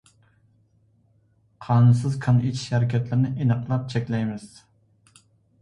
قانۇنسىز 1.67 2.17
كان 2.25 2.39
ئېچىش 2.47 2.63
ھەرىكەتلىرىنى 2.77 3.31
ئېنىقلاپ 3.45 3.87
چەكلەيمىز. 3.95 4.49